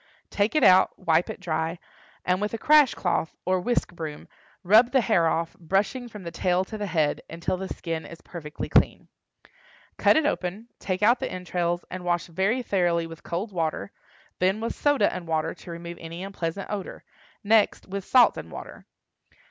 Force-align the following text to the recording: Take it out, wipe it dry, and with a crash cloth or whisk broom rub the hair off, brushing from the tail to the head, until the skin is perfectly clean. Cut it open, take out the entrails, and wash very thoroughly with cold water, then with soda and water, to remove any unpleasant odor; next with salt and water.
Take 0.31 0.55
it 0.55 0.63
out, 0.63 0.97
wipe 0.97 1.29
it 1.29 1.39
dry, 1.39 1.77
and 2.25 2.41
with 2.41 2.55
a 2.55 2.57
crash 2.57 2.95
cloth 2.95 3.37
or 3.45 3.59
whisk 3.61 3.93
broom 3.93 4.27
rub 4.63 4.89
the 4.91 5.01
hair 5.01 5.27
off, 5.27 5.55
brushing 5.59 6.09
from 6.09 6.23
the 6.23 6.31
tail 6.31 6.65
to 6.65 6.75
the 6.79 6.87
head, 6.87 7.21
until 7.29 7.55
the 7.55 7.67
skin 7.71 8.03
is 8.07 8.19
perfectly 8.21 8.67
clean. 8.67 9.09
Cut 9.99 10.17
it 10.17 10.25
open, 10.25 10.69
take 10.79 11.03
out 11.03 11.19
the 11.19 11.31
entrails, 11.31 11.85
and 11.91 12.03
wash 12.03 12.25
very 12.25 12.63
thoroughly 12.63 13.05
with 13.05 13.21
cold 13.21 13.51
water, 13.51 13.91
then 14.39 14.59
with 14.59 14.73
soda 14.73 15.13
and 15.13 15.27
water, 15.27 15.53
to 15.53 15.69
remove 15.69 15.99
any 16.01 16.23
unpleasant 16.23 16.71
odor; 16.71 17.03
next 17.43 17.87
with 17.87 18.03
salt 18.03 18.37
and 18.37 18.51
water. 18.51 18.87